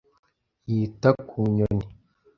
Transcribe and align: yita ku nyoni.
yita 0.71 1.09
ku 1.27 1.39
nyoni. 1.55 1.85